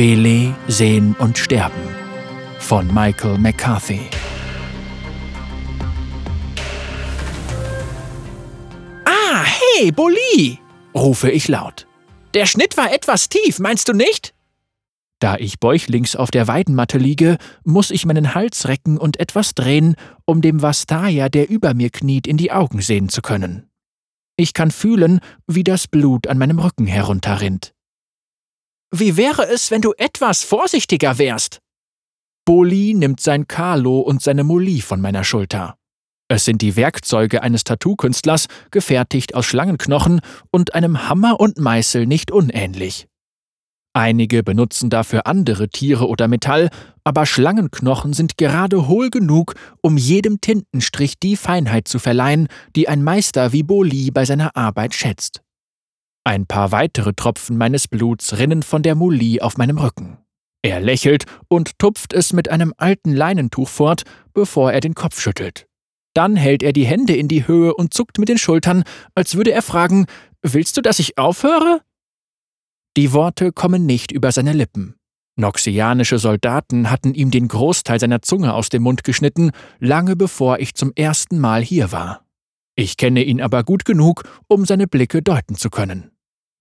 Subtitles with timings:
[0.00, 1.82] Wele, Sehen und Sterben
[2.58, 4.00] von Michael McCarthy.
[9.04, 10.58] Ah, hey, Bulli!
[10.94, 11.86] rufe ich laut.
[12.32, 14.32] Der Schnitt war etwas tief, meinst du nicht?
[15.18, 19.96] Da ich bäuchlings auf der Weidenmatte liege, muss ich meinen Hals recken und etwas drehen,
[20.24, 23.68] um dem Vastaya, der über mir kniet, in die Augen sehen zu können.
[24.36, 27.74] Ich kann fühlen, wie das Blut an meinem Rücken herunterrinnt.
[28.92, 31.60] Wie wäre es, wenn du etwas vorsichtiger wärst?
[32.44, 35.76] Boli nimmt sein Kalo und seine Moli von meiner Schulter.
[36.28, 42.32] Es sind die Werkzeuge eines Tattoo-Künstlers, gefertigt aus Schlangenknochen und einem Hammer und Meißel nicht
[42.32, 43.06] unähnlich.
[43.92, 46.68] Einige benutzen dafür andere Tiere oder Metall,
[47.04, 53.02] aber Schlangenknochen sind gerade hohl genug, um jedem Tintenstrich die Feinheit zu verleihen, die ein
[53.02, 55.42] Meister wie Boli bei seiner Arbeit schätzt.
[56.30, 60.18] Ein paar weitere Tropfen meines Bluts rinnen von der Muli auf meinem Rücken.
[60.62, 65.66] Er lächelt und tupft es mit einem alten Leinentuch fort, bevor er den Kopf schüttelt.
[66.14, 68.84] Dann hält er die Hände in die Höhe und zuckt mit den Schultern,
[69.16, 70.06] als würde er fragen
[70.40, 71.80] Willst du, dass ich aufhöre?
[72.96, 74.94] Die Worte kommen nicht über seine Lippen.
[75.34, 80.76] Noxianische Soldaten hatten ihm den Großteil seiner Zunge aus dem Mund geschnitten, lange bevor ich
[80.76, 82.24] zum ersten Mal hier war.
[82.76, 86.12] Ich kenne ihn aber gut genug, um seine Blicke deuten zu können.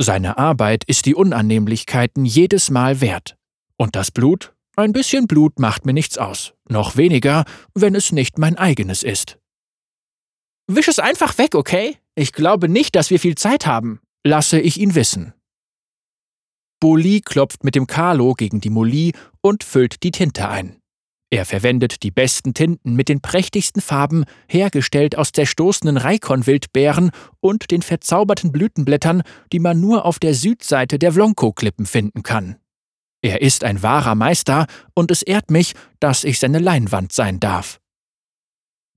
[0.00, 3.36] Seine Arbeit ist die Unannehmlichkeiten jedes Mal wert.
[3.76, 4.54] Und das Blut?
[4.76, 6.54] Ein bisschen Blut macht mir nichts aus.
[6.68, 9.38] Noch weniger, wenn es nicht mein eigenes ist.
[10.68, 11.96] Wisch es einfach weg, okay?
[12.14, 15.32] Ich glaube nicht, dass wir viel Zeit haben, lasse ich ihn wissen.
[16.78, 20.77] Boli klopft mit dem Kalo gegen die Moli und füllt die Tinte ein.
[21.30, 27.82] Er verwendet die besten Tinten mit den prächtigsten Farben, hergestellt aus zerstoßenen Reikon-Wildbeeren und den
[27.82, 32.56] verzauberten Blütenblättern, die man nur auf der Südseite der Vlonko-Klippen finden kann.
[33.20, 37.78] Er ist ein wahrer Meister und es ehrt mich, dass ich seine Leinwand sein darf.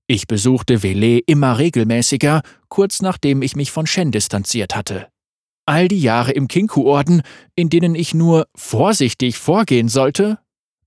[0.06, 5.08] Ich besuchte Vele immer regelmäßiger, kurz nachdem ich mich von Shen distanziert hatte.
[5.66, 7.22] All die Jahre im Kinku-Orden,
[7.54, 10.38] in denen ich nur vorsichtig vorgehen sollte?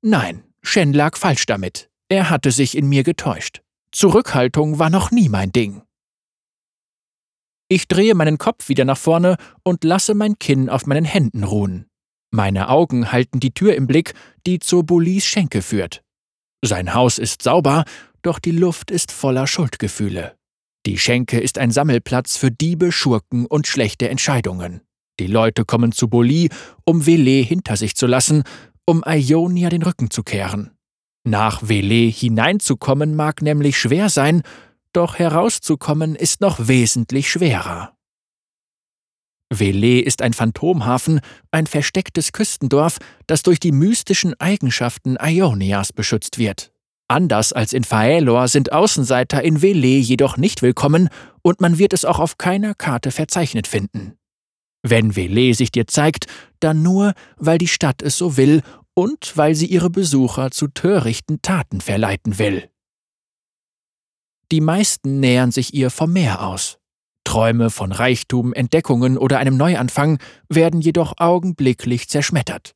[0.01, 1.89] Nein, Shen lag falsch damit.
[2.09, 3.61] Er hatte sich in mir getäuscht.
[3.91, 5.81] Zurückhaltung war noch nie mein Ding.
[7.67, 11.87] Ich drehe meinen Kopf wieder nach vorne und lasse mein Kinn auf meinen Händen ruhen.
[12.31, 14.13] Meine Augen halten die Tür im Blick,
[14.45, 16.03] die zur Bolis Schenke führt.
[16.63, 17.85] Sein Haus ist sauber,
[18.21, 20.35] doch die Luft ist voller Schuldgefühle.
[20.85, 24.81] Die Schenke ist ein Sammelplatz für Diebe, Schurken und schlechte Entscheidungen.
[25.19, 26.49] Die Leute kommen zu Boli,
[26.83, 28.43] um Vele hinter sich zu lassen,
[28.85, 30.71] um Ionia den Rücken zu kehren.
[31.23, 34.43] Nach Vele hineinzukommen mag nämlich schwer sein,
[34.93, 37.95] doch herauszukommen ist noch wesentlich schwerer.
[39.51, 41.19] Vele ist ein Phantomhafen,
[41.51, 42.97] ein verstecktes Küstendorf,
[43.27, 46.71] das durch die mystischen Eigenschaften Ionias beschützt wird.
[47.07, 51.09] Anders als in Faelor sind Außenseiter in Vele jedoch nicht willkommen
[51.43, 54.17] und man wird es auch auf keiner Karte verzeichnet finden.
[54.87, 56.27] Wenn Vele sich dir zeigt,
[56.59, 58.61] dann nur, weil die Stadt es so will
[58.93, 62.69] und weil sie ihre Besucher zu törichten Taten verleiten will.
[64.51, 66.77] Die meisten nähern sich ihr vom Meer aus.
[67.23, 70.19] Träume von Reichtum, Entdeckungen oder einem Neuanfang
[70.49, 72.75] werden jedoch augenblicklich zerschmettert.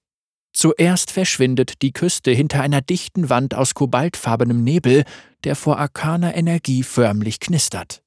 [0.51, 5.03] Zuerst verschwindet die Küste hinter einer dichten Wand aus kobaltfarbenem Nebel,
[5.43, 8.01] der vor arkaner Energie förmlich knistert.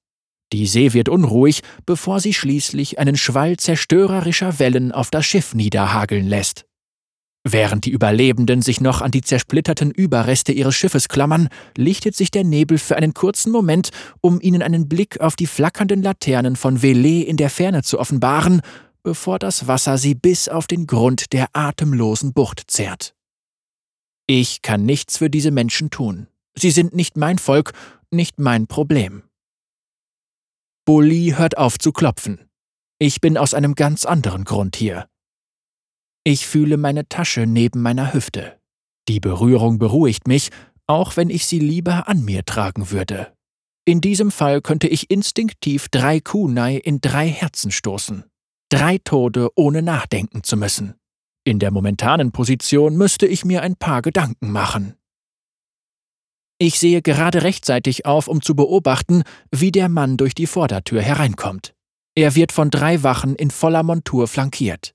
[0.53, 6.27] Die See wird unruhig, bevor sie schließlich einen Schwall zerstörerischer Wellen auf das Schiff niederhageln
[6.27, 6.67] lässt.
[7.45, 12.45] Während die Überlebenden sich noch an die zersplitterten Überreste ihres Schiffes klammern, lichtet sich der
[12.45, 17.23] Nebel für einen kurzen Moment, um ihnen einen Blick auf die flackernden Laternen von Velay
[17.23, 18.61] in der Ferne zu offenbaren,
[19.03, 23.15] bevor das Wasser sie bis auf den Grund der atemlosen Bucht zerrt.
[24.29, 26.29] Ich kann nichts für diese Menschen tun.
[26.55, 27.73] Sie sind nicht mein Volk,
[28.13, 29.25] nicht mein Problem.
[30.85, 32.49] Bulli hört auf zu klopfen.
[32.99, 35.07] Ich bin aus einem ganz anderen Grund hier.
[36.25, 38.59] Ich fühle meine Tasche neben meiner Hüfte.
[39.09, 40.51] Die Berührung beruhigt mich,
[40.89, 43.33] auch wenn ich sie lieber an mir tragen würde.
[43.85, 48.25] In diesem Fall könnte ich instinktiv drei Kunai in drei Herzen stoßen.
[48.69, 50.95] Drei Tode, ohne nachdenken zu müssen.
[51.45, 54.95] In der momentanen Position müsste ich mir ein paar Gedanken machen.
[56.59, 61.75] Ich sehe gerade rechtzeitig auf, um zu beobachten, wie der Mann durch die Vordertür hereinkommt.
[62.15, 64.95] Er wird von drei Wachen in voller Montur flankiert.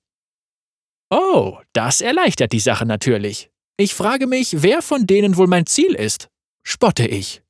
[1.09, 3.50] Oh, das erleichtert die Sache natürlich.
[3.77, 6.30] Ich frage mich, wer von denen wohl mein Ziel ist,
[6.63, 7.44] spotte ich.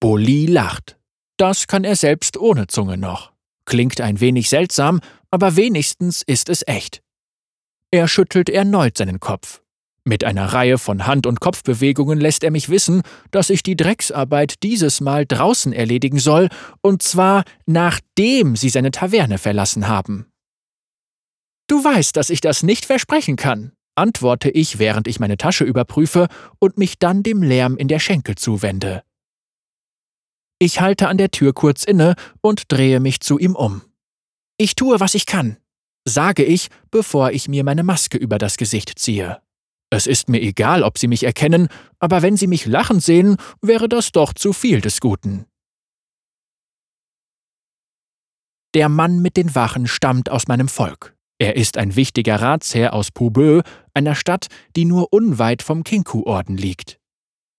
[0.00, 0.98] Bulli lacht.
[1.36, 3.32] Das kann er selbst ohne Zunge noch.
[3.64, 5.00] Klingt ein wenig seltsam,
[5.30, 7.02] aber wenigstens ist es echt.
[7.90, 9.60] Er schüttelt erneut seinen Kopf.
[10.08, 14.62] Mit einer Reihe von Hand- und Kopfbewegungen lässt er mich wissen, dass ich die Drecksarbeit
[14.62, 16.48] dieses Mal draußen erledigen soll,
[16.80, 20.26] und zwar nachdem sie seine Taverne verlassen haben.
[21.66, 26.28] Du weißt, dass ich das nicht versprechen kann, antworte ich, während ich meine Tasche überprüfe
[26.60, 29.02] und mich dann dem Lärm in der Schenkel zuwende.
[30.60, 33.82] Ich halte an der Tür kurz inne und drehe mich zu ihm um.
[34.56, 35.56] Ich tue, was ich kann,
[36.04, 39.42] sage ich, bevor ich mir meine Maske über das Gesicht ziehe.
[39.90, 41.68] Es ist mir egal, ob Sie mich erkennen,
[41.98, 45.46] aber wenn Sie mich lachen sehen, wäre das doch zu viel des Guten.
[48.74, 51.16] Der Mann mit den Wachen stammt aus meinem Volk.
[51.38, 53.62] Er ist ein wichtiger Ratsherr aus Pubö,
[53.94, 56.98] einer Stadt, die nur unweit vom Kinku-Orden liegt.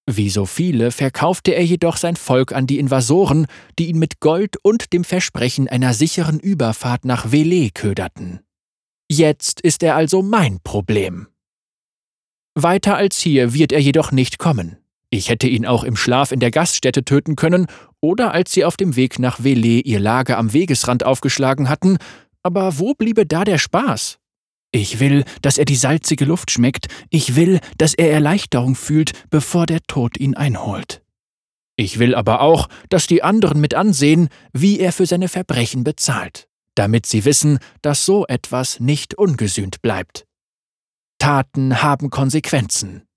[0.10, 3.46] Wie so viele verkaufte er jedoch sein Volk an die Invasoren,
[3.78, 8.40] die ihn mit Gold und dem Versprechen einer sicheren Überfahrt nach Velay köderten.
[9.10, 11.28] Jetzt ist er also mein Problem.
[12.64, 14.78] Weiter als hier wird er jedoch nicht kommen.
[15.12, 17.68] Ich hätte ihn auch im Schlaf in der Gaststätte töten können
[18.02, 21.98] oder als sie auf dem Weg nach Velay ihr Lager am Wegesrand aufgeschlagen hatten,
[22.42, 24.18] aber wo bliebe da der Spaß?
[24.72, 29.66] Ich will, dass er die salzige Luft schmeckt, ich will, dass er Erleichterung fühlt, bevor
[29.66, 31.04] der Tod ihn einholt.
[31.76, 36.48] Ich will aber auch, dass die anderen mit ansehen, wie er für seine Verbrechen bezahlt,
[36.74, 40.27] damit sie wissen, dass so etwas nicht ungesühnt bleibt.
[41.20, 43.08] Taten haben Konsequenzen.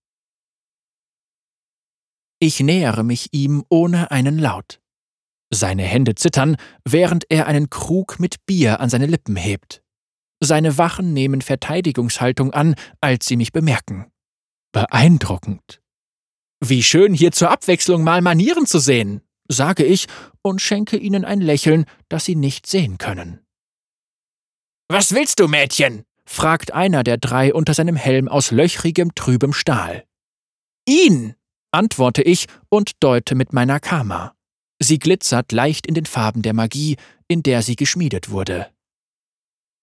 [2.41, 4.81] Ich nähere mich ihm ohne einen Laut.
[5.53, 9.83] Seine Hände zittern, während er einen Krug mit Bier an seine Lippen hebt.
[10.43, 14.11] Seine Wachen nehmen Verteidigungshaltung an, als sie mich bemerken.
[14.73, 15.83] Beeindruckend.
[16.65, 20.07] Wie schön hier zur Abwechslung mal Manieren zu sehen, sage ich
[20.43, 23.45] und schenke ihnen ein Lächeln, das sie nicht sehen können.
[24.89, 26.05] Was willst du, Mädchen?
[26.31, 30.05] Fragt einer der drei unter seinem Helm aus löchrigem, trübem Stahl.
[30.89, 31.35] Ihn,
[31.73, 34.35] antworte ich und deute mit meiner Kama.
[34.81, 36.97] Sie glitzert leicht in den Farben der Magie,
[37.27, 38.69] in der sie geschmiedet wurde.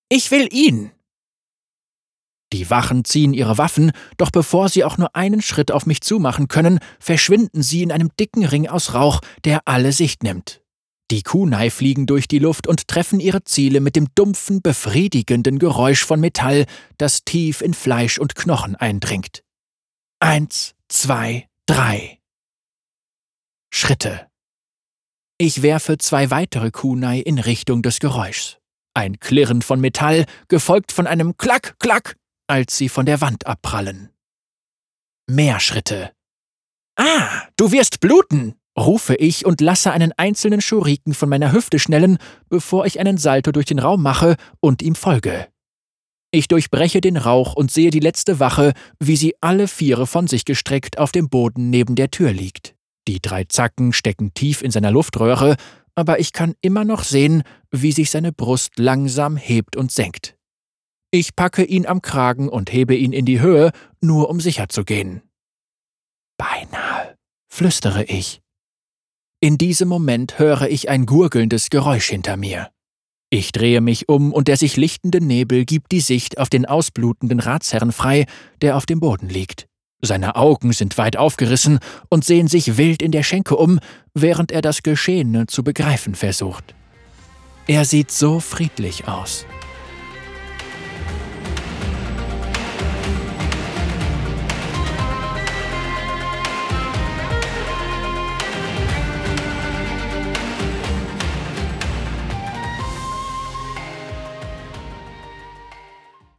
[0.07, 0.91] Ich will ihn.
[2.53, 6.47] Die Wachen ziehen ihre Waffen, doch bevor sie auch nur einen Schritt auf mich zumachen
[6.47, 10.61] können, verschwinden sie in einem dicken Ring aus Rauch, der alle Sicht nimmt.
[11.09, 16.03] Die Kunai fliegen durch die Luft und treffen ihre Ziele mit dem dumpfen, befriedigenden Geräusch
[16.03, 16.65] von Metall,
[16.97, 19.43] das tief in Fleisch und Knochen eindringt.
[20.19, 22.19] Eins, zwei, drei.
[23.73, 24.27] Schritte.
[25.37, 28.57] Ich werfe zwei weitere Kunai in Richtung des Geräuschs.
[28.93, 32.17] Ein Klirren von Metall, gefolgt von einem Klack, Klack,
[32.47, 34.09] als sie von der Wand abprallen.
[35.29, 36.11] Mehr Schritte.
[36.95, 42.17] Ah, du wirst bluten, rufe ich und lasse einen einzelnen Schuriken von meiner Hüfte schnellen,
[42.49, 45.47] bevor ich einen Salto durch den Raum mache und ihm folge.
[46.31, 50.45] Ich durchbreche den Rauch und sehe die letzte Wache, wie sie alle Viere von sich
[50.45, 52.75] gestreckt auf dem Boden neben der Tür liegt.
[53.07, 55.55] Die drei Zacken stecken tief in seiner Luftröhre,
[55.95, 60.35] aber ich kann immer noch sehen, wie sich seine Brust langsam hebt und senkt.
[61.09, 63.71] Ich packe ihn am Kragen und hebe ihn in die Höhe,
[64.01, 65.21] nur um sicher zu gehen.
[66.37, 67.15] Beinahe,
[67.47, 68.41] flüstere ich.
[69.39, 72.69] In diesem Moment höre ich ein gurgelndes Geräusch hinter mir.
[73.29, 77.39] Ich drehe mich um und der sich lichtende Nebel gibt die Sicht auf den ausblutenden
[77.39, 78.25] Ratsherrn frei,
[78.63, 79.67] der auf dem Boden liegt.
[80.01, 81.77] Seine Augen sind weit aufgerissen
[82.09, 83.79] und sehen sich wild in der Schenke um,
[84.15, 86.73] während er das Geschehene zu begreifen versucht.
[87.67, 89.45] Er sieht so friedlich aus.